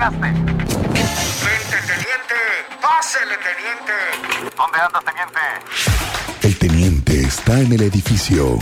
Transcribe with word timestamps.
llegaste? 0.00 0.26
Vente, 0.26 1.76
teniente. 1.86 2.38
Pásele, 2.80 3.36
teniente. 3.36 3.92
¿Dónde 4.56 4.78
andas, 4.78 5.04
teniente? 5.04 5.40
El 6.42 6.58
teniente 6.58 7.20
está 7.20 7.60
en 7.60 7.72
el 7.72 7.82
edificio. 7.82 8.58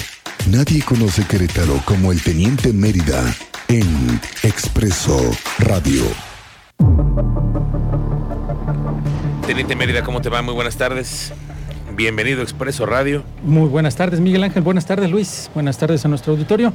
Nadie 0.50 0.82
conoce 0.82 1.24
Querétaro 1.26 1.80
como 1.84 2.10
el 2.12 2.22
teniente 2.22 2.72
Mérida 2.72 3.22
en 3.68 4.20
Expreso 4.42 5.30
Radio. 5.58 6.04
Teniente 9.46 9.76
Mérida, 9.76 10.02
¿cómo 10.02 10.20
te 10.20 10.28
va? 10.28 10.42
Muy 10.42 10.54
buenas 10.54 10.76
tardes. 10.76 11.32
Bienvenido 11.94 12.40
a 12.40 12.44
Expreso 12.44 12.86
Radio. 12.86 13.24
Muy 13.42 13.68
buenas 13.68 13.96
tardes, 13.96 14.20
Miguel 14.20 14.44
Ángel. 14.44 14.62
Buenas 14.62 14.86
tardes, 14.86 15.10
Luis. 15.10 15.50
Buenas 15.54 15.78
tardes 15.78 16.04
a 16.04 16.08
nuestro 16.08 16.32
auditorio. 16.32 16.72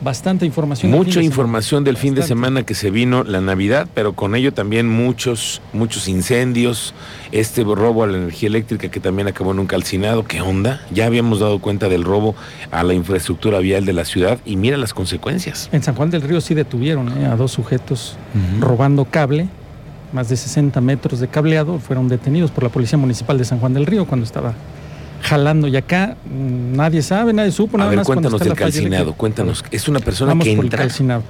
Bastante 0.00 0.46
información. 0.46 0.92
Mucha 0.92 1.20
información 1.22 1.82
del 1.82 1.96
fin 1.96 2.14
de 2.14 2.22
semana 2.22 2.62
que 2.62 2.74
se 2.74 2.90
vino 2.90 3.24
la 3.24 3.40
Navidad, 3.40 3.88
pero 3.94 4.12
con 4.12 4.36
ello 4.36 4.52
también 4.52 4.88
muchos, 4.88 5.60
muchos 5.72 6.06
incendios, 6.06 6.94
este 7.32 7.64
robo 7.64 8.04
a 8.04 8.06
la 8.06 8.16
energía 8.18 8.48
eléctrica 8.48 8.88
que 8.88 9.00
también 9.00 9.26
acabó 9.26 9.50
en 9.50 9.58
un 9.58 9.66
calcinado. 9.66 10.24
¿Qué 10.24 10.40
onda? 10.40 10.80
Ya 10.92 11.06
habíamos 11.06 11.40
dado 11.40 11.58
cuenta 11.58 11.88
del 11.88 12.04
robo 12.04 12.36
a 12.70 12.84
la 12.84 12.94
infraestructura 12.94 13.58
vial 13.58 13.84
de 13.86 13.92
la 13.92 14.04
ciudad 14.04 14.38
y 14.44 14.56
mira 14.56 14.76
las 14.76 14.94
consecuencias. 14.94 15.68
En 15.72 15.82
San 15.82 15.96
Juan 15.96 16.10
del 16.10 16.22
Río 16.22 16.40
sí 16.40 16.54
detuvieron 16.54 17.08
¿eh? 17.18 17.26
a 17.26 17.34
dos 17.34 17.50
sujetos 17.50 18.16
robando 18.60 19.04
cable, 19.04 19.48
más 20.12 20.28
de 20.28 20.36
60 20.36 20.80
metros 20.80 21.18
de 21.18 21.26
cableado. 21.26 21.80
Fueron 21.80 22.08
detenidos 22.08 22.52
por 22.52 22.62
la 22.62 22.70
Policía 22.70 22.98
Municipal 22.98 23.36
de 23.36 23.44
San 23.44 23.58
Juan 23.58 23.74
del 23.74 23.84
Río 23.84 24.06
cuando 24.06 24.24
estaba 24.24 24.54
jalando. 25.22 25.68
Y 25.68 25.76
acá 25.76 26.16
mm, 26.24 26.76
nadie 26.76 27.02
sabe, 27.02 27.32
nadie 27.32 27.52
supo. 27.52 27.76
A 27.76 27.78
Nada 27.78 27.90
ver, 27.90 27.98
más 27.98 28.06
cuéntanos 28.06 28.40
del 28.40 28.54
calcinado, 28.54 29.14
cuéntanos. 29.14 29.64
Es 29.70 29.88
una 29.88 30.00
persona 30.00 30.30
Vamos 30.30 30.46
que 30.46 30.56
por 30.56 30.64
el 30.64 30.70
calcinado. 30.70 31.22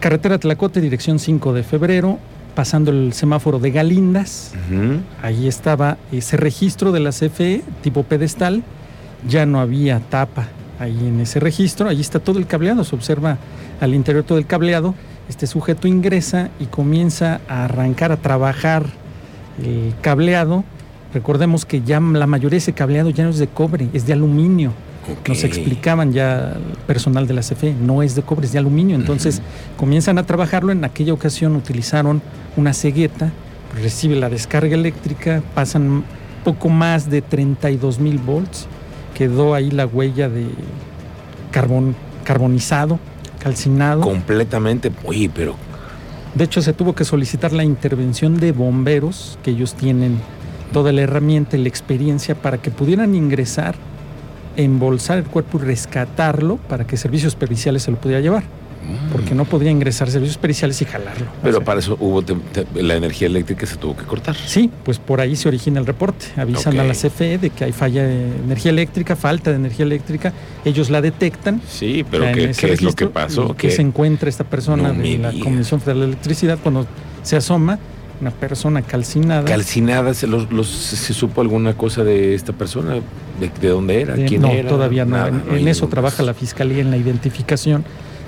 Carretera 0.00 0.38
Tlacote, 0.38 0.80
dirección 0.80 1.18
5 1.18 1.52
de 1.52 1.64
febrero, 1.64 2.18
pasando 2.54 2.90
el 2.90 3.12
semáforo 3.12 3.58
de 3.58 3.70
Galindas. 3.72 4.52
Ahí 5.22 5.48
estaba 5.48 5.96
ese 6.12 6.36
registro 6.36 6.92
de 6.92 7.00
la 7.00 7.10
CFE 7.10 7.62
tipo 7.82 8.04
pedestal. 8.04 8.62
Ya 9.28 9.46
no 9.46 9.58
había 9.60 9.98
tapa 9.98 10.46
ahí 10.78 10.96
en 11.00 11.20
ese 11.20 11.40
registro. 11.40 11.88
Ahí 11.88 12.00
está 12.00 12.20
todo 12.20 12.38
el 12.38 12.46
cableado. 12.46 12.84
Se 12.84 12.94
observa 12.94 13.38
al 13.80 13.94
interior 13.94 14.24
todo 14.24 14.38
el 14.38 14.46
cableado. 14.46 14.94
Este 15.28 15.46
sujeto 15.46 15.88
ingresa 15.88 16.50
y 16.60 16.66
comienza 16.66 17.40
a 17.48 17.64
arrancar, 17.64 18.12
a 18.12 18.16
trabajar 18.16 18.86
el 19.62 19.94
cableado. 20.00 20.64
Recordemos 21.12 21.64
que 21.64 21.80
ya 21.82 22.00
la 22.00 22.26
mayoría 22.26 22.56
de 22.56 22.58
ese 22.58 22.72
cableado 22.72 23.10
ya 23.10 23.24
no 23.24 23.30
es 23.30 23.38
de 23.38 23.48
cobre, 23.48 23.88
es 23.92 24.06
de 24.06 24.12
aluminio. 24.12 24.72
Nos 25.26 25.42
explicaban 25.42 26.12
ya 26.12 26.52
el 26.52 26.76
personal 26.86 27.26
de 27.26 27.32
la 27.32 27.40
CFE, 27.40 27.72
no 27.72 28.02
es 28.02 28.14
de 28.14 28.22
cobre, 28.22 28.44
es 28.44 28.52
de 28.52 28.58
aluminio. 28.58 28.94
Entonces 28.94 29.40
comienzan 29.78 30.18
a 30.18 30.24
trabajarlo. 30.24 30.70
En 30.70 30.84
aquella 30.84 31.14
ocasión 31.14 31.56
utilizaron 31.56 32.20
una 32.56 32.74
cegueta, 32.74 33.32
recibe 33.74 34.16
la 34.16 34.28
descarga 34.28 34.74
eléctrica, 34.74 35.42
pasan 35.54 36.04
poco 36.44 36.68
más 36.68 37.08
de 37.08 37.22
32 37.22 38.00
mil 38.00 38.18
volts. 38.18 38.66
Quedó 39.14 39.54
ahí 39.54 39.70
la 39.70 39.86
huella 39.86 40.28
de 40.28 40.46
carbón, 41.50 41.96
carbonizado, 42.24 42.98
calcinado. 43.42 44.02
Completamente. 44.02 44.92
Oye, 45.04 45.30
pero 45.34 45.56
De 46.34 46.44
hecho, 46.44 46.60
se 46.60 46.74
tuvo 46.74 46.94
que 46.94 47.04
solicitar 47.04 47.54
la 47.54 47.64
intervención 47.64 48.38
de 48.38 48.52
bomberos, 48.52 49.38
que 49.42 49.52
ellos 49.52 49.74
tienen 49.74 50.18
toda 50.72 50.92
la 50.92 51.02
herramienta 51.02 51.56
y 51.56 51.62
la 51.62 51.68
experiencia 51.68 52.34
para 52.34 52.58
que 52.58 52.70
pudieran 52.70 53.14
ingresar, 53.14 53.74
embolsar 54.56 55.18
el 55.18 55.24
cuerpo 55.24 55.58
y 55.58 55.64
rescatarlo 55.64 56.56
para 56.56 56.86
que 56.86 56.96
servicios 56.96 57.34
periciales 57.34 57.82
se 57.82 57.90
lo 57.90 57.96
pudiera 57.98 58.20
llevar. 58.20 58.44
Porque 59.12 59.34
no 59.34 59.44
podía 59.44 59.70
ingresar 59.70 60.08
servicios 60.10 60.38
periciales 60.38 60.80
y 60.80 60.86
jalarlo. 60.86 61.26
Pero 61.42 61.56
O 61.56 61.58
sea, 61.58 61.64
para 61.66 61.80
eso 61.80 61.98
hubo 62.00 62.22
te- 62.22 62.34
te- 62.34 62.82
la 62.82 62.94
energía 62.94 63.26
eléctrica 63.26 63.66
se 63.66 63.76
tuvo 63.76 63.94
que 63.94 64.04
cortar. 64.04 64.34
Sí, 64.34 64.70
pues 64.82 64.98
por 64.98 65.20
ahí 65.20 65.36
se 65.36 65.46
origina 65.48 65.78
el 65.78 65.84
reporte. 65.84 66.24
Avisan 66.36 66.78
a 66.80 66.84
la 66.84 66.94
CFE 66.94 67.36
de 67.36 67.50
que 67.50 67.64
hay 67.64 67.72
falla 67.72 68.04
de 68.04 68.28
energía 68.44 68.70
eléctrica, 68.70 69.14
falta 69.14 69.50
de 69.50 69.56
energía 69.56 69.84
eléctrica. 69.84 70.32
Ellos 70.64 70.88
la 70.88 71.02
detectan. 71.02 71.60
Sí, 71.68 72.02
pero 72.10 72.24
¿qué, 72.32 72.44
es 72.50 72.80
lo 72.80 72.94
que 72.94 73.08
pasó? 73.08 73.54
Que 73.54 73.70
se 73.70 73.82
encuentra 73.82 74.30
esta 74.30 74.44
persona 74.44 74.90
No 74.92 75.02
de 75.02 75.18
la. 75.18 75.32
Comisión 75.32 75.80
Federal 75.80 76.00
de 76.00 76.06
Electricidad 76.06 76.58
cuando 76.62 76.86
se 77.22 77.36
asoma, 77.36 77.78
una 78.20 78.30
persona 78.30 78.82
calcinada. 78.82 79.44
Calcinada, 79.44 80.12
¿se, 80.14 80.26
los, 80.26 80.50
los- 80.52 80.68
se 80.68 81.12
supo 81.14 81.40
alguna 81.40 81.74
cosa 81.74 82.02
de 82.04 82.34
esta 82.34 82.52
persona? 82.52 82.94
¿De, 83.40 83.50
de 83.60 83.68
dónde 83.68 84.00
era? 84.02 84.14
de- 84.14 84.26
¿Quién 84.26 84.42
no, 84.42 84.48
era? 84.48 84.68
todavía 84.68 85.04
no. 85.04 85.16
Nada, 85.16 85.28
en 85.28 85.46
no 85.46 85.52
hay 85.54 85.62
en 85.62 85.68
eso 85.68 85.82
ningún 85.82 85.90
trabaja 85.90 86.22
la 86.22 86.34
fiscalía 86.34 86.80
en 86.80 86.90
la 86.90 86.96
identificación 86.96 87.82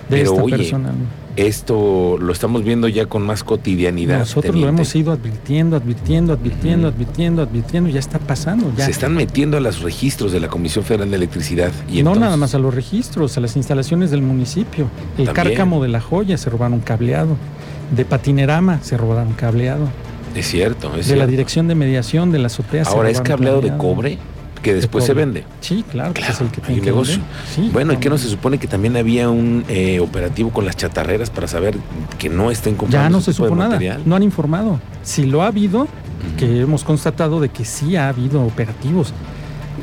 de 0.09 0.17
Pero, 0.19 0.31
esta 0.33 0.43
oye, 0.45 0.57
persona. 0.57 0.93
Esto 1.37 2.19
lo 2.21 2.33
estamos 2.33 2.65
viendo 2.65 2.89
ya 2.89 3.07
con 3.07 3.23
más 3.23 3.45
cotidianidad. 3.45 4.19
Nosotros 4.19 4.55
lo 4.57 4.69
hemos 4.69 4.95
ido 4.97 5.13
advirtiendo, 5.13 5.77
advirtiendo, 5.77 6.33
advirtiendo, 6.33 6.89
advirtiendo, 6.89 7.43
advirtiendo. 7.43 7.89
Ya 7.89 8.01
está 8.01 8.19
pasando. 8.19 8.71
Ya. 8.77 8.85
Se 8.85 8.91
están 8.91 9.15
metiendo 9.15 9.57
a 9.57 9.61
los 9.61 9.81
registros 9.81 10.33
de 10.33 10.41
la 10.41 10.49
Comisión 10.49 10.85
Federal 10.85 11.09
de 11.09 11.17
Electricidad. 11.17 11.71
Y 11.89 11.93
no 11.93 11.99
entonces- 11.99 12.21
nada 12.23 12.37
más 12.37 12.55
a 12.55 12.59
los 12.59 12.75
registros, 12.75 13.37
a 13.39 13.41
las 13.41 13.57
instalaciones 13.57 14.11
del 14.11 14.23
municipio. 14.23 14.89
El 15.17 15.27
También. 15.27 15.35
cárcamo 15.35 15.81
de 15.83 15.89
la 15.89 16.01
joya 16.01 16.37
se 16.37 16.51
robaron 16.51 16.81
cableado. 16.81 17.37
De 17.95 18.05
patinerama 18.05 18.81
se 18.83 18.97
robaron 18.97 19.33
cableado. 19.33 19.89
Es 20.35 20.47
cierto, 20.47 20.95
es 20.97 21.09
de 21.09 21.17
la 21.17 21.27
dirección 21.27 21.67
de 21.69 21.75
mediación 21.75 22.31
de 22.31 22.39
la 22.39 22.47
azotea 22.47 22.85
se 22.85 22.91
Ahora 22.93 23.11
es 23.11 23.21
cableado 23.21 23.61
de 23.61 23.77
cobre 23.77 24.19
que 24.63 24.75
después 24.75 25.05
se 25.05 25.15
vende. 25.15 25.45
Sí, 25.61 25.85
claro, 25.91 26.13
que 26.13 26.21
Claro, 26.21 26.35
es 26.35 26.41
el 26.43 26.51
que 26.51 26.61
tiene 26.61 26.81
que 26.83 26.87
negocio. 26.87 27.21
Sí, 27.53 27.71
Bueno, 27.73 27.95
¿y 27.95 27.97
qué 27.97 28.11
no 28.11 28.19
se 28.19 28.29
supone 28.29 28.59
que 28.59 28.67
también 28.69 28.97
había 28.97 29.29
un 29.31 29.65
eh, 29.69 30.01
operativo 30.01 30.51
con 30.51 30.67
las 30.67 30.77
chatarreras 30.77 31.31
para 31.31 31.49
saber 31.49 31.77
que 32.19 32.29
no 32.29 32.51
estén 32.51 32.75
comprando 32.77 33.07
Ya 33.07 33.11
no 33.11 33.19
ese 33.19 33.33
se 33.33 33.39
supo 33.39 33.57
nada, 33.57 33.71
material? 33.71 34.03
no 34.05 34.15
han 34.17 34.23
informado. 34.23 34.79
Si 35.03 35.25
lo 35.25 35.43
ha 35.43 35.47
habido, 35.49 35.89
que 36.39 36.61
hemos 36.61 36.85
constatado 36.85 37.41
de 37.41 37.49
que 37.49 37.65
sí 37.65 37.97
ha 37.97 38.09
habido 38.09 38.43
operativos 38.45 39.15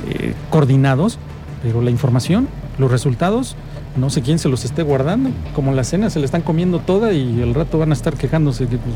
eh, 0.10 0.34
coordinados, 0.52 1.18
pero 1.64 1.82
la 1.82 1.90
información, 1.90 2.48
los 2.78 2.92
resultados, 2.92 3.56
no 3.96 4.10
sé 4.10 4.22
quién 4.22 4.40
se 4.40 4.50
los 4.50 4.66
esté 4.66 4.84
guardando. 4.84 5.30
Como 5.56 5.74
la 5.74 5.84
cena 5.84 6.10
se 6.10 6.20
le 6.20 6.26
están 6.26 6.42
comiendo 6.42 6.80
toda 6.80 7.14
y 7.14 7.42
el 7.42 7.54
rato 7.54 7.78
van 7.80 7.92
a 7.92 7.94
estar 7.94 8.14
quejándose 8.16 8.68
que 8.68 8.78
pues, 8.78 8.96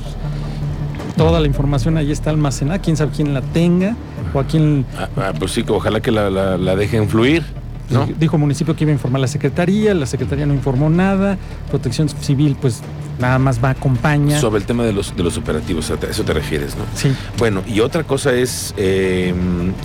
toda 1.18 1.40
la 1.40 1.48
información 1.48 1.98
ahí 1.98 2.12
está 2.12 2.30
almacenada, 2.30 2.80
quién 2.80 2.98
sabe 2.98 3.12
quién 3.16 3.34
la 3.34 3.42
tenga 3.42 3.96
o 4.34 4.40
a 4.40 4.44
quién 4.46 4.86
Ah, 4.98 5.10
ah, 5.18 5.34
pues 5.38 5.52
sí, 5.52 5.64
ojalá 5.68 6.00
que 6.02 6.12
la, 6.12 6.30
la- 6.30 6.58
la 6.58 6.76
dejen 6.76 7.10
fluir, 7.10 7.44
¿no? 7.92 8.08
Dijo 8.20 8.36
el 8.38 8.42
municipio 8.42 8.76
que 8.76 8.84
iba 8.84 8.92
a 8.92 8.94
informar 8.94 9.20
a 9.20 9.22
la 9.24 9.28
secretaría, 9.28 9.94
la 9.94 10.06
secretaría 10.06 10.46
no 10.46 10.54
informó 10.54 10.90
nada, 10.90 11.38
protección 11.70 12.08
civil 12.10 12.56
pues 12.60 12.82
nada 13.20 13.38
más 13.40 13.64
va, 13.64 13.70
acompaña. 13.72 14.40
Sobre 14.40 14.60
el 14.60 14.66
tema 14.66 14.84
de 14.84 14.94
los, 14.94 15.16
de 15.16 15.24
los 15.24 15.38
operativos, 15.38 15.92
a 15.92 15.96
eso 16.10 16.24
te 16.24 16.34
refieres, 16.34 16.76
¿no? 16.76 16.84
Sí, 16.96 17.12
Bueno, 17.38 17.62
y 17.68 17.80
otra 17.82 18.04
cosa 18.04 18.34
es 18.34 18.74
eh, 18.78 19.34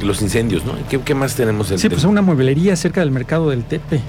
los 0.02 0.22
incendios, 0.22 0.64
¿no? 0.64 0.72
¿Qué, 0.88 1.00
qué 1.00 1.14
más 1.14 1.34
tenemos? 1.34 1.68
del- 1.68 1.78
sí, 1.78 1.88
pues 1.88 2.04
una 2.04 2.22
mueblería 2.22 2.76
cerca 2.76 3.00
del 3.00 3.10
mercado 3.10 3.50
del 3.50 3.64
Tepe. 3.64 4.00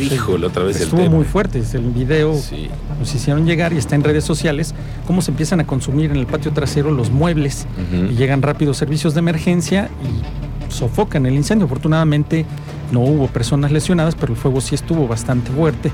Híjole, 0.00 0.46
otra 0.46 0.64
vez 0.64 0.80
Estuvo 0.80 1.00
el 1.00 1.04
tema. 1.06 1.16
muy 1.18 1.24
fuerte, 1.24 1.60
es 1.60 1.72
el 1.74 1.82
video 1.90 2.34
Sí. 2.36 2.68
nos 2.98 3.14
hicieron 3.14 3.46
llegar 3.46 3.72
y 3.72 3.76
está 3.76 3.94
en 3.94 4.02
redes 4.02 4.24
sociales 4.24 4.74
cómo 5.06 5.22
se 5.22 5.30
empiezan 5.30 5.60
a 5.60 5.66
consumir 5.66 6.10
en 6.10 6.16
el 6.16 6.26
patio 6.26 6.50
trasero 6.52 6.90
los 6.90 7.10
muebles 7.12 7.66
y 7.92 8.14
llegan 8.16 8.42
rápidos 8.42 8.76
servicios 8.76 9.14
de 9.14 9.20
emergencia 9.20 9.88
y 10.02 10.72
sofocan 10.72 11.26
el 11.26 11.34
incendio. 11.34 11.66
Afortunadamente 11.66 12.44
no 12.92 13.00
hubo 13.00 13.26
personas 13.28 13.72
lesionadas, 13.72 14.14
pero 14.14 14.32
el 14.32 14.38
fuego 14.38 14.60
sí 14.60 14.74
estuvo 14.74 15.08
bastante 15.08 15.50
fuerte. 15.50 15.90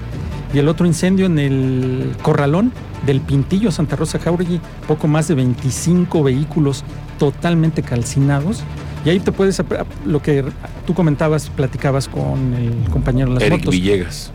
Y 0.52 0.58
el 0.58 0.68
otro 0.68 0.86
incendio 0.86 1.26
en 1.26 1.38
el 1.38 2.16
corralón 2.22 2.72
del 3.06 3.20
Pintillo, 3.20 3.70
Santa 3.70 3.96
Rosa 3.96 4.18
Jauregui, 4.18 4.60
poco 4.88 5.06
más 5.06 5.28
de 5.28 5.34
25 5.34 6.22
vehículos 6.22 6.84
totalmente 7.18 7.82
calcinados. 7.82 8.62
Y 9.04 9.10
ahí 9.10 9.20
te 9.20 9.32
puedes, 9.32 9.62
lo 10.04 10.20
que 10.20 10.44
tú 10.86 10.94
comentabas, 10.94 11.48
platicabas 11.50 12.08
con 12.08 12.54
el 12.54 12.90
compañero 12.90 13.32
las 13.32 13.42
Eric 13.42 13.60
motos 13.60 13.74
Villegas. 13.74 14.32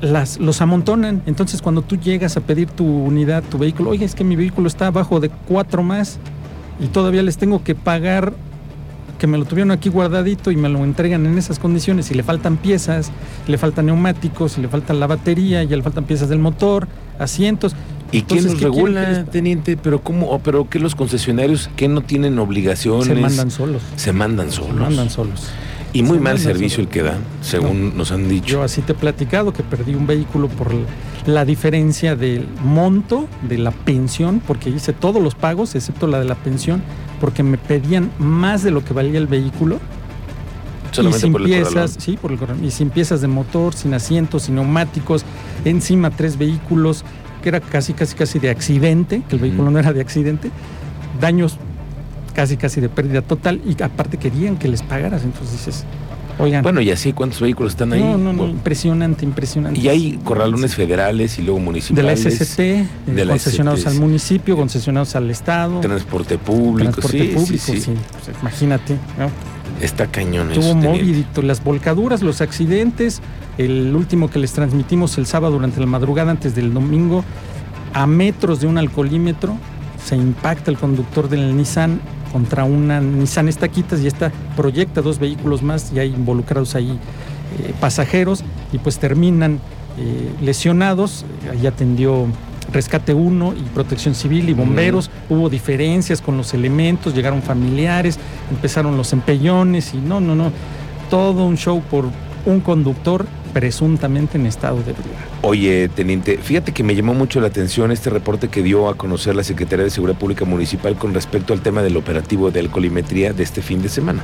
las, 0.00 0.38
los 0.38 0.60
amontonan. 0.60 1.22
Entonces, 1.26 1.62
cuando 1.62 1.82
tú 1.82 1.96
llegas 1.96 2.36
a 2.36 2.40
pedir 2.40 2.68
tu 2.68 2.84
unidad, 2.86 3.44
tu 3.44 3.58
vehículo, 3.58 3.90
oye, 3.90 4.04
es 4.04 4.14
que 4.14 4.24
mi 4.24 4.36
vehículo 4.36 4.68
está 4.68 4.88
abajo 4.88 5.20
de 5.20 5.28
cuatro 5.28 5.82
más 5.82 6.18
y 6.80 6.86
todavía 6.86 7.22
les 7.22 7.36
tengo 7.36 7.62
que 7.62 7.74
pagar 7.74 8.32
que 9.22 9.28
me 9.28 9.38
lo 9.38 9.44
tuvieron 9.44 9.70
aquí 9.70 9.88
guardadito 9.88 10.50
y 10.50 10.56
me 10.56 10.68
lo 10.68 10.82
entregan 10.82 11.24
en 11.26 11.38
esas 11.38 11.60
condiciones 11.60 12.10
y 12.10 12.14
le 12.14 12.24
faltan 12.24 12.56
piezas, 12.56 13.12
le 13.46 13.56
faltan 13.56 13.86
neumáticos, 13.86 14.58
y 14.58 14.62
le 14.62 14.66
falta 14.66 14.92
la 14.94 15.06
batería, 15.06 15.62
ya 15.62 15.76
le 15.76 15.82
faltan 15.84 16.02
piezas 16.02 16.28
del 16.28 16.40
motor, 16.40 16.88
asientos. 17.20 17.76
¿Y 18.10 18.22
quién 18.22 18.42
los 18.42 18.54
¿qué 18.54 18.58
quieren 18.58 18.58
que 18.58 18.64
regula, 18.64 19.10
les- 19.10 19.30
teniente? 19.30 19.76
¿Pero 19.76 20.02
cómo? 20.02 20.26
o 20.30 20.40
¿Pero 20.40 20.68
qué 20.68 20.80
los 20.80 20.96
concesionarios 20.96 21.70
que 21.76 21.86
no 21.86 22.00
tienen 22.00 22.36
obligaciones? 22.40 23.06
Se 23.06 23.14
mandan 23.14 23.50
solos. 23.52 23.82
Se 23.94 24.12
mandan 24.12 24.50
Se 24.50 24.56
solos. 24.56 24.80
mandan 24.80 25.08
solos. 25.08 25.46
Y 25.92 26.02
muy 26.02 26.18
se 26.18 26.24
mal 26.24 26.38
servicio 26.40 26.78
solos. 26.78 26.88
el 26.88 26.92
que 26.92 27.02
dan, 27.04 27.18
según 27.42 27.96
nos 27.96 28.10
han 28.10 28.28
dicho. 28.28 28.54
Yo 28.54 28.62
así 28.64 28.80
te 28.82 28.90
he 28.90 28.96
platicado 28.96 29.52
que 29.52 29.62
perdí 29.62 29.94
un 29.94 30.08
vehículo 30.08 30.48
por 30.48 30.72
la 31.26 31.44
diferencia 31.44 32.16
del 32.16 32.48
monto 32.64 33.28
de 33.48 33.58
la 33.58 33.70
pensión, 33.70 34.42
porque 34.46 34.70
hice 34.70 34.92
todos 34.92 35.22
los 35.22 35.34
pagos, 35.34 35.74
excepto 35.74 36.06
la 36.06 36.18
de 36.18 36.24
la 36.24 36.34
pensión, 36.34 36.82
porque 37.20 37.42
me 37.42 37.58
pedían 37.58 38.10
más 38.18 38.62
de 38.62 38.70
lo 38.70 38.84
que 38.84 38.92
valía 38.92 39.18
el 39.18 39.26
vehículo. 39.26 39.78
y 40.92 41.12
sin 41.12 41.32
por 41.32 41.44
piezas, 41.44 41.96
sí, 41.98 42.18
por 42.20 42.32
el 42.32 42.38
corralón, 42.38 42.64
y 42.64 42.70
sin 42.70 42.90
piezas 42.90 43.20
de 43.20 43.28
motor, 43.28 43.74
sin 43.74 43.94
asientos, 43.94 44.44
sin 44.44 44.56
neumáticos, 44.56 45.24
encima 45.64 46.10
tres 46.10 46.36
vehículos, 46.36 47.04
que 47.42 47.48
era 47.48 47.60
casi, 47.60 47.92
casi, 47.92 48.14
casi 48.14 48.38
de 48.38 48.50
accidente, 48.50 49.22
que 49.28 49.36
el 49.36 49.42
vehículo 49.42 49.70
no 49.70 49.78
era 49.78 49.92
de 49.92 50.00
accidente, 50.00 50.50
daños 51.20 51.58
casi, 52.34 52.56
casi 52.56 52.80
de 52.80 52.88
pérdida 52.88 53.22
total 53.22 53.60
y 53.64 53.80
aparte 53.82 54.16
querían 54.16 54.56
que 54.56 54.68
les 54.68 54.82
pagaras. 54.82 55.24
Entonces 55.24 55.52
dices, 55.52 55.84
oigan. 56.38 56.62
Bueno, 56.62 56.80
y 56.80 56.90
así 56.90 57.12
cuántos 57.12 57.40
vehículos 57.40 57.72
están 57.72 57.92
ahí. 57.92 58.00
No, 58.00 58.18
no, 58.18 58.32
no, 58.32 58.48
impresionante, 58.48 59.24
impresionante. 59.24 59.80
Y 59.80 59.88
hay 59.88 60.18
corralones 60.24 60.74
federales 60.74 61.38
y 61.38 61.42
luego 61.42 61.58
de 61.58 61.64
la 61.64 61.70
municipales. 61.70 62.20
SCT, 62.20 62.60
eh, 62.60 62.86
de 63.06 63.24
la 63.24 63.32
concesionados 63.32 63.80
SCT, 63.80 63.88
al 63.88 63.94
municipio, 63.96 64.56
concesionados 64.56 65.16
al 65.16 65.30
Estado, 65.30 65.80
Transporte 65.80 66.38
público, 66.38 66.92
transporte 66.92 67.18
sí, 67.18 67.34
público, 67.34 67.64
sí, 67.64 67.72
sí. 67.72 67.80
sí. 67.80 67.94
Pues, 68.24 68.36
imagínate, 68.40 68.94
¿no? 69.18 69.30
Está 69.80 70.06
cañón 70.06 70.50
Tuvo 70.50 70.60
eso. 70.64 70.74
movidito, 70.76 71.42
las 71.42 71.64
volcaduras, 71.64 72.22
los 72.22 72.40
accidentes, 72.40 73.20
el 73.58 73.94
último 73.94 74.30
que 74.30 74.38
les 74.38 74.52
transmitimos 74.52 75.18
el 75.18 75.26
sábado 75.26 75.54
durante 75.54 75.80
la 75.80 75.86
madrugada 75.86 76.30
antes 76.30 76.54
del 76.54 76.72
domingo, 76.72 77.24
a 77.92 78.06
metros 78.06 78.60
de 78.60 78.66
un 78.66 78.78
alcoholímetro, 78.78 79.56
se 80.04 80.16
impacta 80.16 80.70
el 80.70 80.78
conductor 80.78 81.28
del 81.28 81.56
Nissan 81.56 82.00
contra 82.32 82.64
una 82.64 83.00
Nissan 83.00 83.48
Estaquitas 83.48 84.00
y 84.00 84.06
esta 84.06 84.32
proyecta 84.56 85.02
dos 85.02 85.18
vehículos 85.18 85.62
más 85.62 85.92
y 85.92 85.98
hay 85.98 86.08
involucrados 86.08 86.74
ahí 86.74 86.98
eh, 87.58 87.74
pasajeros 87.80 88.42
y 88.72 88.78
pues 88.78 88.98
terminan 88.98 89.60
eh, 89.98 90.32
lesionados. 90.40 91.24
Ahí 91.50 91.66
atendió 91.66 92.26
Rescate 92.72 93.12
1 93.12 93.54
y 93.54 93.62
Protección 93.74 94.14
Civil 94.14 94.48
y 94.48 94.54
bomberos. 94.54 95.10
Hubo 95.28 95.50
diferencias 95.50 96.22
con 96.22 96.36
los 96.36 96.54
elementos, 96.54 97.14
llegaron 97.14 97.42
familiares, 97.42 98.18
empezaron 98.50 98.96
los 98.96 99.12
empellones 99.12 99.92
y 99.94 99.98
no, 99.98 100.20
no, 100.20 100.34
no. 100.34 100.50
Todo 101.10 101.44
un 101.44 101.58
show 101.58 101.82
por 101.90 102.06
un 102.46 102.60
conductor 102.60 103.26
presuntamente 103.52 104.38
en 104.38 104.46
estado 104.46 104.76
de 104.76 104.92
ebriedad. 104.92 105.18
Oye, 105.42 105.88
teniente, 105.88 106.38
fíjate 106.38 106.72
que 106.72 106.82
me 106.82 106.94
llamó 106.94 107.14
mucho 107.14 107.40
la 107.40 107.48
atención 107.48 107.92
este 107.92 108.10
reporte 108.10 108.48
que 108.48 108.62
dio 108.62 108.88
a 108.88 108.94
conocer 108.96 109.36
la 109.36 109.44
Secretaría 109.44 109.84
de 109.84 109.90
Seguridad 109.90 110.18
Pública 110.18 110.44
Municipal 110.44 110.96
con 110.96 111.14
respecto 111.14 111.52
al 111.52 111.60
tema 111.60 111.82
del 111.82 111.96
operativo 111.96 112.50
de 112.50 112.60
alcoholimetría 112.60 113.32
de 113.32 113.42
este 113.42 113.62
fin 113.62 113.82
de 113.82 113.88
semana. 113.88 114.22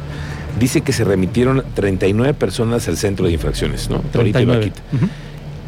Dice 0.58 0.80
que 0.80 0.92
se 0.92 1.04
remitieron 1.04 1.62
39 1.74 2.34
personas 2.34 2.88
al 2.88 2.96
centro 2.96 3.26
de 3.26 3.32
infracciones, 3.32 3.90
¿no? 3.90 3.98
Torito 3.98 4.40
y 4.40 4.44
39. 4.46 4.58
Vaquita. 4.58 4.82
Ujú. 4.96 5.08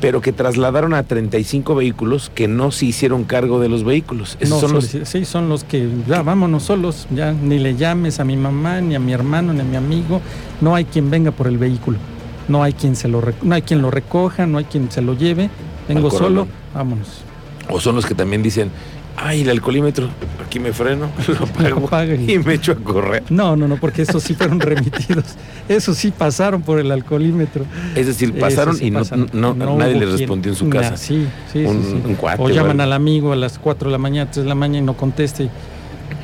Pero 0.01 0.23
que 0.23 0.33
trasladaron 0.33 0.95
a 0.95 1.03
35 1.03 1.75
vehículos 1.75 2.33
que 2.35 2.49
no 2.49 2.71
se 2.71 2.87
hicieron 2.87 3.25
cargo 3.25 3.61
de 3.61 3.69
los 3.69 3.85
vehículos. 3.85 4.39
Esos 4.41 4.63
No, 4.63 4.69
son 4.69 4.73
los, 4.73 4.87
sí, 4.87 5.25
son 5.27 5.51
los 5.51 5.63
que 5.63 5.91
ya 6.09 6.23
vámonos 6.23 6.63
solos, 6.63 7.07
ya 7.15 7.33
ni 7.33 7.59
le 7.59 7.77
llames 7.77 8.19
a 8.19 8.25
mi 8.25 8.37
mamá, 8.37 8.81
ni 8.81 8.95
a 8.95 8.99
mi 8.99 9.13
hermano, 9.13 9.53
ni 9.53 9.61
a 9.61 9.65
mi 9.65 9.77
amigo, 9.77 10.23
no 10.63 10.75
hay 10.75 10.87
quien 10.87 11.11
venga 11.11 11.33
por 11.33 11.49
el 11.49 11.59
vehículo, 11.59 11.99
no 12.49 12.63
hay 12.63 12.73
quien 12.73 12.97
se 12.97 13.09
lo 13.09 13.23
no 13.43 13.55
hay 13.55 13.63
quien 13.63 13.83
lo 13.83 13.91
recoja, 13.91 14.47
no 14.47 14.59
hay 14.59 14.65
quien 14.65 14.91
se 14.91 15.03
lo 15.03 15.15
lleve, 15.15 15.51
vengo 15.89 16.11
solo, 16.11 16.47
vámonos. 16.75 17.23
o 17.69 17.81
son 17.81 17.95
los 17.97 18.07
que 18.07 18.15
también 18.15 18.43
dicen, 18.43 18.71
ay, 19.17 19.43
el 19.43 19.51
alcoholímetro, 19.51 20.09
aquí 20.45 20.59
me 20.59 20.73
freno, 20.73 21.09
lo 21.41 21.47
pago 21.47 21.87
pago 21.87 22.13
y- 22.15 22.33
y 22.35 22.39
me 22.39 22.55
echo 22.55 22.73
a 22.73 22.77
correr. 22.77 23.23
No, 23.31 23.55
no, 23.57 23.69
no, 23.69 23.77
porque 23.77 24.03
esos 24.03 24.23
sí 24.23 24.35
fueron 24.35 24.59
remitidos, 24.61 25.25
esos 25.69 25.97
sí 25.97 26.11
pasaron 26.11 26.63
por 26.63 26.81
el 26.81 26.91
alcoholímetro. 26.91 27.65
Es 27.95 28.07
decir, 28.07 28.39
pasaron 28.39 28.77
sí 28.77 28.87
y 28.87 28.91
no, 28.91 29.01
pasaron. 29.01 29.29
no- 29.33 29.55
No 29.55 29.77
nadie 29.77 29.95
les 29.97 30.11
respondió 30.19 30.51
en 30.53 30.57
su 30.57 30.67
Nah, 30.67 30.81
casa. 30.81 30.97
sí, 30.97 31.27
sí, 31.53 31.65
Un- 31.65 31.83
sí, 31.83 31.91
sí. 31.91 32.03
un 32.05 32.15
cuate 32.15 32.43
o 32.43 32.49
llaman 32.49 32.81
al 32.81 32.93
amigo 32.93 33.33
a 33.33 33.37
las 33.37 33.59
4 33.59 33.89
de 33.89 33.93
la 33.93 33.99
mañana, 33.99 34.31
3 34.31 34.45
de 34.45 34.49
la 34.49 34.55
mañana 34.55 34.79
y 34.79 34.83
no 34.87 34.97
conteste. 34.97 35.49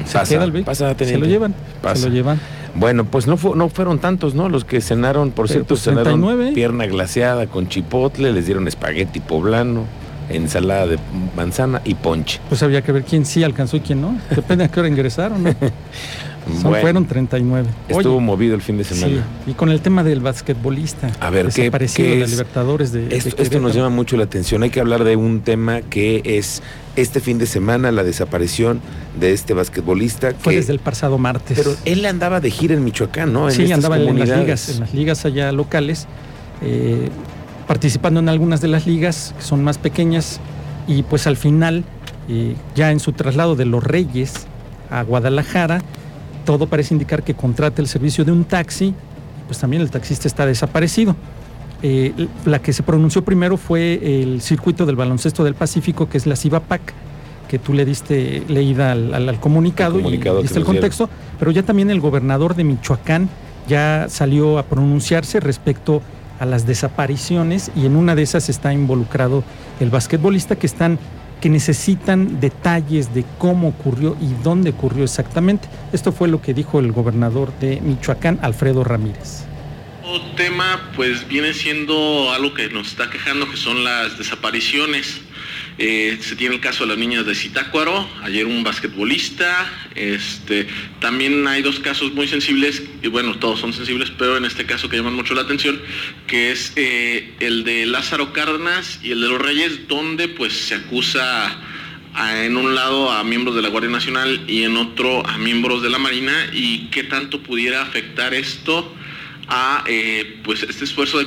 Se 0.04 0.12
Pasa, 0.18 0.28
queda 0.34 0.44
el 0.44 0.52
vehículo. 0.52 0.70
pasa, 0.72 0.94
se 0.98 1.18
lo 1.18 1.26
llevan, 1.26 1.54
Pasa. 1.82 2.02
se 2.02 2.08
lo 2.08 2.14
llevan. 2.14 2.40
Bueno, 2.78 3.04
pues 3.04 3.26
no, 3.26 3.36
fu- 3.36 3.54
no 3.54 3.68
fueron 3.68 3.98
tantos, 3.98 4.34
¿no? 4.34 4.48
Los 4.48 4.64
que 4.64 4.80
cenaron, 4.80 5.30
por 5.30 5.46
Pero, 5.46 5.54
cierto, 5.54 5.68
pues, 5.70 5.82
cenaron 5.82 6.20
39. 6.20 6.52
pierna 6.54 6.86
glaseada 6.86 7.46
con 7.46 7.68
chipotle, 7.68 8.32
les 8.32 8.46
dieron 8.46 8.68
espagueti 8.68 9.20
poblano, 9.20 9.84
ensalada 10.28 10.86
de 10.86 10.98
manzana 11.36 11.80
y 11.84 11.94
ponche. 11.94 12.40
Pues 12.48 12.62
había 12.62 12.82
que 12.82 12.92
ver 12.92 13.04
quién 13.04 13.24
sí 13.24 13.42
alcanzó 13.44 13.76
y 13.76 13.80
quién 13.80 14.00
no. 14.02 14.18
Depende 14.34 14.64
a 14.64 14.68
qué 14.68 14.80
hora 14.80 14.88
ingresaron. 14.88 15.42
¿no? 15.44 15.50
Son, 16.46 16.70
Bueno, 16.70 16.80
fueron 16.80 17.06
39. 17.06 17.68
estuvo 17.88 18.16
Oye, 18.18 18.24
movido 18.24 18.54
el 18.54 18.62
fin 18.62 18.78
de 18.78 18.84
sí, 18.84 18.94
semana. 18.94 19.24
y 19.48 19.52
con 19.54 19.68
el 19.70 19.80
tema 19.80 20.04
del 20.04 20.20
basquetbolista. 20.20 21.10
A 21.18 21.28
ver, 21.30 21.48
¿qué- 21.48 21.70
qué 21.70 22.02
de 22.02 22.22
es? 22.22 22.30
Libertadores 22.30 22.92
de, 22.92 23.08
de 23.08 23.16
Esto, 23.16 23.42
esto 23.42 23.58
nos 23.58 23.74
llama 23.74 23.88
mucho 23.90 24.16
la 24.16 24.24
atención. 24.24 24.62
Hay 24.62 24.70
que 24.70 24.78
hablar 24.78 25.02
de 25.02 25.16
un 25.16 25.40
tema 25.40 25.80
que 25.82 26.22
es 26.24 26.62
este 26.94 27.18
fin 27.18 27.38
de 27.38 27.46
semana, 27.46 27.90
la 27.90 28.04
desaparición 28.04 28.80
de 29.18 29.32
este 29.32 29.54
basquetbolista. 29.54 30.32
Fue 30.38 30.52
que- 30.52 30.60
desde 30.60 30.72
el 30.72 30.78
pasado 30.78 31.18
martes. 31.18 31.58
Pero 31.58 31.74
él 31.84 32.06
andaba 32.06 32.38
de 32.40 32.50
gira 32.50 32.74
en 32.74 32.84
Michoacán, 32.84 33.32
¿no? 33.32 33.48
En 33.48 33.54
sí, 33.54 33.72
andaba 33.72 33.96
en 33.98 34.16
las 34.18 34.28
ligas, 34.28 34.68
en 34.68 34.80
las 34.80 34.94
ligas 34.94 35.24
allá 35.24 35.50
locales, 35.50 36.06
eh, 36.62 37.08
participando 37.66 38.20
en 38.20 38.28
algunas 38.28 38.60
de 38.60 38.68
las 38.68 38.86
ligas 38.86 39.34
que 39.36 39.42
son 39.42 39.64
más 39.64 39.78
pequeñas 39.78 40.38
y 40.86 41.02
pues 41.02 41.26
al 41.26 41.36
final, 41.36 41.82
eh, 42.28 42.54
ya 42.76 42.92
en 42.92 43.00
su 43.00 43.10
traslado 43.12 43.56
de 43.56 43.64
Los 43.64 43.82
Reyes 43.82 44.46
a 44.90 45.02
Guadalajara, 45.02 45.82
todo 46.46 46.66
parece 46.66 46.94
indicar 46.94 47.22
que 47.22 47.34
contrata 47.34 47.82
el 47.82 47.88
servicio 47.88 48.24
de 48.24 48.32
un 48.32 48.44
taxi, 48.44 48.94
pues 49.46 49.58
también 49.58 49.82
el 49.82 49.90
taxista 49.90 50.26
está 50.28 50.46
desaparecido. 50.46 51.14
Eh, 51.82 52.14
la 52.46 52.60
que 52.60 52.72
se 52.72 52.82
pronunció 52.82 53.22
primero 53.22 53.58
fue 53.58 54.22
el 54.22 54.40
circuito 54.40 54.86
del 54.86 54.96
baloncesto 54.96 55.44
del 55.44 55.54
Pacífico, 55.54 56.08
que 56.08 56.16
es 56.16 56.26
la 56.26 56.34
CIVAPAC, 56.36 56.80
que 57.48 57.58
tú 57.58 57.74
le 57.74 57.84
diste 57.84 58.42
leída 58.48 58.92
al, 58.92 59.12
al- 59.12 59.28
al 59.28 59.38
comunicado, 59.40 60.00
y 60.00 60.02
diste 60.16 60.28
el 60.30 60.46
dieron. 60.48 60.64
contexto, 60.64 61.10
pero 61.38 61.50
ya 61.50 61.62
también 61.62 61.90
el 61.90 62.00
gobernador 62.00 62.54
de 62.56 62.64
Michoacán 62.64 63.28
ya 63.68 64.06
salió 64.08 64.58
a 64.58 64.62
pronunciarse 64.62 65.38
respecto 65.40 66.00
a 66.40 66.46
las 66.46 66.66
desapariciones 66.66 67.70
y 67.76 67.86
en 67.86 67.96
una 67.96 68.14
de 68.14 68.22
esas 68.22 68.48
está 68.48 68.72
involucrado 68.72 69.44
el 69.80 69.90
basquetbolista 69.90 70.56
que 70.56 70.66
están 70.66 70.98
que 71.40 71.48
necesitan 71.48 72.40
detalles 72.40 73.14
de 73.14 73.24
cómo 73.38 73.68
ocurrió 73.68 74.16
y 74.20 74.32
dónde 74.42 74.70
ocurrió 74.70 75.04
exactamente. 75.04 75.68
Esto 75.92 76.12
fue 76.12 76.28
lo 76.28 76.40
que 76.40 76.54
dijo 76.54 76.78
el 76.78 76.92
gobernador 76.92 77.52
de 77.60 77.80
Michoacán, 77.80 78.38
Alfredo 78.42 78.84
Ramírez. 78.84 79.44
Otro 80.04 80.30
tema 80.36 80.92
pues 80.94 81.26
viene 81.26 81.52
siendo 81.52 82.32
algo 82.32 82.54
que 82.54 82.68
nos 82.68 82.88
está 82.88 83.10
quejando 83.10 83.50
que 83.50 83.56
son 83.56 83.84
las 83.84 84.16
desapariciones. 84.16 85.20
Eh, 85.78 86.16
se 86.22 86.36
tiene 86.36 86.54
el 86.54 86.60
caso 86.62 86.84
de 86.84 86.88
las 86.88 86.98
niñas 86.98 87.26
de 87.26 87.34
Zitácuaro, 87.34 88.08
ayer 88.22 88.46
un 88.46 88.64
basquetbolista, 88.64 89.70
este, 89.94 90.66
también 91.00 91.46
hay 91.46 91.60
dos 91.60 91.80
casos 91.80 92.14
muy 92.14 92.26
sensibles, 92.26 92.82
y 93.02 93.08
bueno, 93.08 93.34
todos 93.36 93.60
son 93.60 93.74
sensibles, 93.74 94.10
pero 94.16 94.38
en 94.38 94.46
este 94.46 94.64
caso 94.64 94.88
que 94.88 94.96
llaman 94.96 95.12
mucho 95.14 95.34
la 95.34 95.42
atención, 95.42 95.78
que 96.26 96.50
es 96.50 96.72
eh, 96.76 97.34
el 97.40 97.64
de 97.64 97.84
Lázaro 97.84 98.32
Cárdenas 98.32 99.00
y 99.02 99.10
el 99.10 99.20
de 99.20 99.28
los 99.28 99.38
Reyes, 99.38 99.86
donde 99.86 100.28
pues 100.28 100.54
se 100.54 100.76
acusa 100.76 101.58
a- 102.14 102.44
en 102.44 102.56
un 102.56 102.74
lado 102.74 103.12
a 103.12 103.22
miembros 103.22 103.54
de 103.54 103.60
la 103.60 103.68
Guardia 103.68 103.90
Nacional 103.90 104.44
y 104.48 104.62
en 104.62 104.78
otro 104.78 105.26
a 105.28 105.36
miembros 105.36 105.82
de 105.82 105.90
la 105.90 105.98
Marina 105.98 106.32
y 106.54 106.86
qué 106.90 107.02
tanto 107.04 107.42
pudiera 107.42 107.82
afectar 107.82 108.32
esto 108.32 108.94
a 109.48 109.84
eh, 109.86 110.38
pues 110.42 110.62
este 110.62 110.84
esfuerzo 110.84 111.18
de, 111.22 111.26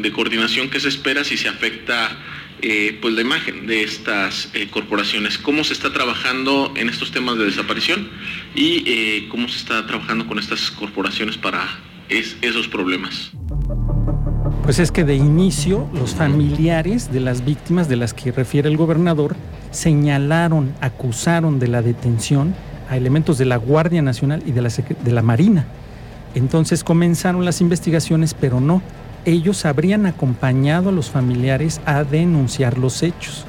de 0.00 0.12
coordinación 0.12 0.70
que 0.70 0.80
se 0.80 0.88
espera 0.88 1.22
si 1.24 1.36
se 1.36 1.48
afecta 1.48 2.16
eh, 2.62 2.98
pues 3.02 3.14
la 3.14 3.20
imagen 3.22 3.66
de 3.66 3.82
estas 3.82 4.48
eh, 4.54 4.68
corporaciones, 4.70 5.36
cómo 5.38 5.64
se 5.64 5.72
está 5.72 5.92
trabajando 5.92 6.72
en 6.76 6.88
estos 6.88 7.10
temas 7.10 7.36
de 7.38 7.44
desaparición 7.46 8.08
y 8.54 8.84
eh, 8.86 9.28
cómo 9.30 9.48
se 9.48 9.58
está 9.58 9.86
trabajando 9.86 10.26
con 10.26 10.38
estas 10.38 10.70
corporaciones 10.70 11.36
para 11.36 11.60
es- 12.08 12.36
esos 12.42 12.68
problemas. 12.68 13.32
Pues 14.64 14.78
es 14.78 14.92
que 14.92 15.02
de 15.04 15.16
inicio 15.16 15.88
los 15.92 16.14
familiares 16.14 17.12
de 17.12 17.18
las 17.20 17.44
víctimas 17.44 17.88
de 17.88 17.96
las 17.96 18.14
que 18.14 18.30
refiere 18.30 18.68
el 18.68 18.76
gobernador 18.76 19.34
señalaron, 19.72 20.72
acusaron 20.80 21.58
de 21.58 21.66
la 21.68 21.82
detención 21.82 22.54
a 22.88 22.96
elementos 22.96 23.38
de 23.38 23.44
la 23.46 23.56
Guardia 23.56 24.02
Nacional 24.02 24.42
y 24.46 24.52
de 24.52 25.12
la 25.12 25.22
Marina. 25.22 25.66
Entonces 26.34 26.84
comenzaron 26.84 27.44
las 27.44 27.60
investigaciones, 27.60 28.34
pero 28.34 28.60
no. 28.60 28.82
Ellos 29.24 29.64
habrían 29.64 30.06
acompañado 30.06 30.88
a 30.88 30.92
los 30.92 31.10
familiares 31.10 31.80
a 31.86 32.02
denunciar 32.04 32.78
los 32.78 33.02
hechos. 33.02 33.44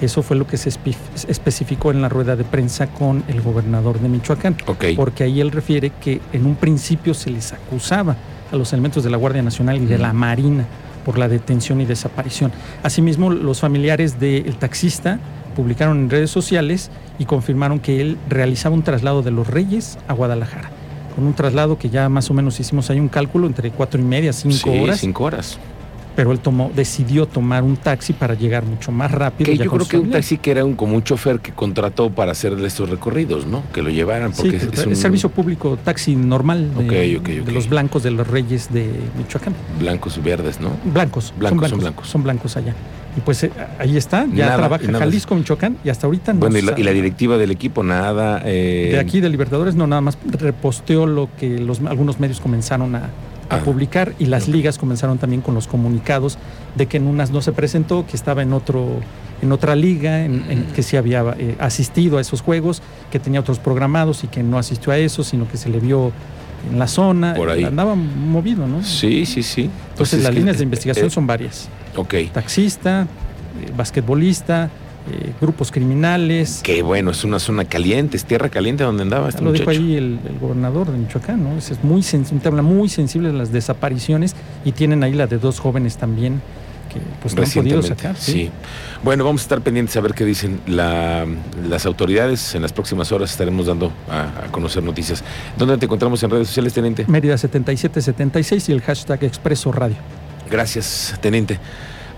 Eso 0.00 0.22
fue 0.22 0.36
lo 0.36 0.46
que 0.46 0.56
se 0.56 0.70
espe- 0.70 0.94
especificó 1.26 1.90
en 1.90 2.00
la 2.00 2.08
rueda 2.08 2.36
de 2.36 2.44
prensa 2.44 2.86
con 2.86 3.24
el 3.26 3.40
gobernador 3.42 3.98
de 3.98 4.08
Michoacán 4.08 4.56
porque 4.94 5.24
ahí 5.24 5.40
él 5.40 5.50
refiere 5.50 5.90
que 6.00 6.20
en 6.32 6.46
un 6.46 6.54
principio 6.54 7.14
se 7.14 7.30
les 7.30 7.52
acusaba 7.52 8.14
a 8.52 8.56
los 8.56 8.72
elementos 8.72 9.02
de 9.02 9.10
la 9.10 9.16
Guardia 9.16 9.42
Nacional 9.42 9.76
y 9.78 9.86
de 9.86 9.98
la 9.98 10.12
Marina 10.12 10.64
por 11.04 11.18
la 11.18 11.26
detención 11.28 11.80
y 11.80 11.84
desaparición. 11.84 12.52
Asimismo, 12.84 13.30
los 13.30 13.58
familiares 13.60 14.20
del 14.20 14.54
taxista 14.56 15.18
publicaron 15.56 15.98
en 15.98 16.10
redes 16.10 16.30
sociales 16.30 16.90
y 17.18 17.24
confirmaron 17.24 17.80
que 17.80 18.00
él 18.00 18.18
realizaba 18.28 18.76
un 18.76 18.84
traslado 18.84 19.22
de 19.22 19.32
los 19.32 19.48
Reyes 19.48 19.98
a 20.06 20.12
Guadalajara, 20.12 20.70
con 21.18 21.26
un 21.26 21.34
traslado 21.34 21.76
que 21.76 21.90
ya 21.90 22.08
más 22.08 22.30
o 22.30 22.34
menos 22.34 22.60
hicimos 22.60 22.90
ahí 22.90 23.00
un 23.00 23.08
cálculo 23.08 23.48
entre 23.48 23.72
cuatro 23.72 24.00
y 24.00 24.04
media, 24.04 24.32
cinco 24.32 24.70
sí, 24.70 24.78
horas, 24.78 25.00
cinco 25.00 25.24
horas. 25.24 25.58
Pero 26.18 26.32
él 26.32 26.40
tomó, 26.40 26.72
decidió 26.74 27.26
tomar 27.26 27.62
un 27.62 27.76
taxi 27.76 28.12
para 28.12 28.34
llegar 28.34 28.64
mucho 28.64 28.90
más 28.90 29.12
rápido. 29.12 29.48
Que 29.52 29.56
yo 29.56 29.70
creo 29.70 29.86
que 29.86 29.98
un 29.98 30.10
taxi 30.10 30.36
que 30.38 30.50
era 30.50 30.64
un, 30.64 30.74
como 30.74 30.96
un 30.96 31.04
chofer 31.04 31.38
que 31.38 31.52
contrató 31.52 32.10
para 32.10 32.32
hacerle 32.32 32.66
estos 32.66 32.90
recorridos, 32.90 33.46
¿no? 33.46 33.62
Que 33.72 33.82
lo 33.82 33.88
llevaran, 33.88 34.34
Sí, 34.34 34.42
porque 34.42 34.58
pero 34.58 34.72
es 34.72 34.78
es 34.80 34.86
un 34.88 34.96
servicio 34.96 35.28
público, 35.28 35.78
taxi 35.84 36.16
normal 36.16 36.72
de, 36.76 37.14
Ok, 37.14 37.20
ok, 37.22 37.28
ok. 37.42 37.46
de 37.46 37.52
los 37.52 37.68
blancos 37.68 38.02
de 38.02 38.10
los 38.10 38.26
Reyes 38.26 38.72
de 38.72 38.90
Michoacán. 39.16 39.54
blancos 39.78 40.18
y 40.18 40.20
verdes, 40.20 40.58
¿no? 40.60 40.70
Blancos, 40.92 41.32
Blancos, 41.38 41.60
son 41.60 41.70
son 41.70 41.78
blancos, 41.78 42.08
son 42.08 42.22
blancos 42.24 42.56
allá. 42.56 42.74
Y 43.16 43.20
pues 43.20 43.44
eh, 43.44 43.52
ahí 43.78 43.96
está, 43.96 44.26
ya 44.34 44.46
Nada, 44.46 44.56
trabaja 44.56 44.86
nada. 44.88 44.98
Jalisco, 45.04 45.36
Michoacán, 45.36 45.76
y 45.84 45.88
hasta 45.88 46.08
ahorita 46.08 46.32
no 46.32 46.40
Bueno, 46.40 46.58
y 46.58 46.62
la, 46.62 46.80
y 46.80 46.82
la 46.82 46.90
directiva 46.90 47.38
del 47.38 47.52
equipo, 47.52 47.84
nada. 47.84 48.42
eh, 48.44 48.88
De 48.90 48.98
aquí 48.98 49.20
de 49.20 49.28
Libertadores 49.28 49.76
no 49.76 49.86
nada 49.86 50.00
más 50.00 50.18
reposteó 50.32 51.06
lo 51.06 51.28
que 51.38 51.60
los, 51.60 51.80
algunos 51.82 52.18
medios 52.18 52.40
comenzaron 52.40 52.96
a, 52.96 53.08
a 53.50 53.56
Ah, 53.56 53.60
publicar 53.64 54.14
y 54.18 54.26
las 54.26 54.46
ligas 54.48 54.76
comenzaron 54.78 55.18
también 55.18 55.40
con 55.40 55.54
los 55.54 55.66
comunicados 55.66 56.36
de 56.74 56.86
que 56.86 56.98
en 56.98 57.06
unas 57.06 57.30
no 57.30 57.40
se 57.40 57.52
presentó, 57.52 58.06
que 58.06 58.16
estaba 58.16 58.42
en 58.42 58.52
otro 58.52 59.00
en 59.40 59.52
otra 59.52 59.76
liga, 59.76 60.24
en, 60.24 60.44
en 60.50 60.64
que 60.74 60.82
sí 60.82 60.96
había 60.96 61.24
eh, 61.38 61.54
asistido 61.60 62.18
a 62.18 62.20
esos 62.20 62.40
juegos, 62.42 62.82
que 63.12 63.20
tenía 63.20 63.38
otros 63.38 63.60
programados 63.60 64.24
y 64.24 64.26
que 64.26 64.42
no 64.42 64.58
asistió 64.58 64.92
a 64.92 64.98
esos, 64.98 65.28
sino 65.28 65.48
que 65.48 65.56
se 65.56 65.68
le 65.68 65.78
vio 65.78 66.10
en 66.72 66.76
la 66.78 66.88
zona, 66.88 67.34
Por 67.34 67.48
ahí. 67.48 67.62
andaba 67.62 67.94
movido, 67.94 68.66
¿no? 68.66 68.82
Sí, 68.82 69.24
sí, 69.26 69.44
sí. 69.44 69.62
Entonces 69.62 69.96
Pues 69.96 70.12
es 70.14 70.22
las 70.24 70.32
que- 70.32 70.38
líneas 70.40 70.58
de 70.58 70.64
investigación 70.64 71.06
eh, 71.06 71.10
son 71.10 71.26
varias. 71.28 71.68
Ok. 71.96 72.14
Taxista, 72.32 73.02
eh, 73.62 73.70
basquetbolista, 73.76 74.70
eh, 75.10 75.32
grupos 75.40 75.70
criminales. 75.70 76.60
Qué 76.62 76.82
bueno, 76.82 77.10
es 77.12 77.24
una 77.24 77.38
zona 77.38 77.64
caliente, 77.64 78.16
es 78.16 78.24
tierra 78.24 78.48
caliente 78.48 78.84
donde 78.84 79.02
andaba 79.02 79.28
este 79.28 79.42
Lo 79.42 79.52
dijo 79.52 79.70
ahí 79.70 79.96
el, 79.96 80.18
el 80.28 80.38
gobernador 80.38 80.90
de 80.92 80.98
Michoacán, 80.98 81.42
¿no? 81.44 81.56
Es, 81.56 81.72
muy 81.82 82.04
un 82.30 82.40
tema 82.40 82.62
muy 82.62 82.88
sensible 82.88 83.28
de 83.32 83.34
las 83.38 83.52
desapariciones 83.52 84.34
y 84.64 84.72
tienen 84.72 85.02
ahí 85.02 85.12
la 85.14 85.26
de 85.26 85.38
dos 85.38 85.60
jóvenes 85.60 85.96
también 85.96 86.42
que 86.92 87.00
pues 87.20 87.34
no 87.34 87.42
han 87.42 87.50
podido 87.50 87.82
sacar. 87.82 88.16
sí. 88.16 88.50
Bueno, 89.04 89.22
vamos 89.24 89.42
a 89.42 89.44
estar 89.44 89.60
pendientes 89.60 89.94
a 89.96 90.00
ver 90.00 90.14
qué 90.14 90.24
dicen 90.24 90.58
la- 90.66 91.26
las 91.68 91.84
autoridades. 91.86 92.54
En 92.54 92.62
las 92.62 92.72
próximas 92.72 93.12
horas 93.12 93.30
estaremos 93.30 93.66
dando 93.66 93.92
a, 94.10 94.44
a 94.46 94.50
conocer 94.50 94.82
noticias. 94.82 95.22
¿Dónde 95.58 95.76
te 95.76 95.84
encontramos 95.84 96.22
en 96.22 96.30
redes 96.30 96.48
sociales, 96.48 96.72
teniente? 96.72 97.04
Mérida 97.06 97.36
7776 97.36 98.68
y 98.70 98.72
el 98.72 98.80
hashtag 98.80 99.22
Expreso 99.24 99.70
Radio. 99.70 99.96
Gracias, 100.50 101.14
teniente. 101.20 101.58